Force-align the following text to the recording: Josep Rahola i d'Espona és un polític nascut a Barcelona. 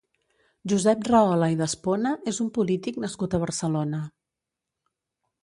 Josep 0.71 1.03
Rahola 1.11 1.49
i 1.55 1.59
d'Espona 1.59 2.15
és 2.33 2.41
un 2.47 2.49
polític 2.57 2.99
nascut 3.05 3.37
a 3.37 3.43
Barcelona. 3.45 4.03